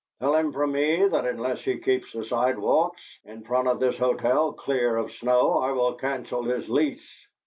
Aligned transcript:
Tell 0.19 0.33
him 0.35 0.51
from 0.51 0.71
me 0.71 1.07
that 1.09 1.27
unless 1.27 1.61
he 1.61 1.77
keeps 1.77 2.11
the 2.11 2.23
sidewalks 2.23 3.19
in 3.23 3.43
front 3.43 3.67
of 3.67 3.79
this 3.79 3.99
hotel 3.99 4.51
clear 4.51 4.97
of 4.97 5.11
snow 5.11 5.59
I 5.59 5.73
will 5.73 5.93
cancel 5.93 6.41
his 6.41 6.67
lease. 6.67 7.27